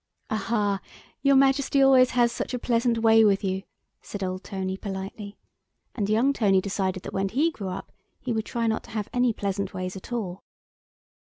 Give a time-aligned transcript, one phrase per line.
[0.31, 0.81] "Aha!
[1.21, 3.61] your Majesty always has such a pleasant way with you,"
[4.01, 5.37] said old Tony politely;
[5.93, 9.09] and young Tony decided that when he grew up he would try not to have
[9.13, 10.43] any pleasant ways at all.